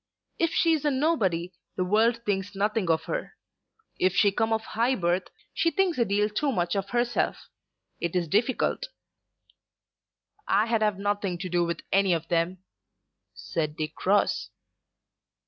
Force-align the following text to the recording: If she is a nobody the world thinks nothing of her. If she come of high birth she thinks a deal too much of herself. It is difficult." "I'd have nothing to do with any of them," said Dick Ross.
If 0.39 0.49
she 0.55 0.73
is 0.73 0.83
a 0.83 0.89
nobody 0.89 1.53
the 1.75 1.83
world 1.83 2.23
thinks 2.25 2.55
nothing 2.55 2.89
of 2.89 3.03
her. 3.03 3.35
If 3.99 4.15
she 4.15 4.31
come 4.31 4.51
of 4.51 4.63
high 4.63 4.95
birth 4.95 5.27
she 5.53 5.69
thinks 5.69 5.99
a 5.99 6.05
deal 6.05 6.27
too 6.27 6.51
much 6.51 6.75
of 6.75 6.89
herself. 6.89 7.49
It 7.99 8.15
is 8.15 8.27
difficult." 8.27 8.87
"I'd 10.47 10.81
have 10.81 10.97
nothing 10.97 11.37
to 11.37 11.49
do 11.49 11.63
with 11.65 11.81
any 11.91 12.13
of 12.13 12.29
them," 12.29 12.63
said 13.35 13.75
Dick 13.77 14.03
Ross. 14.03 14.49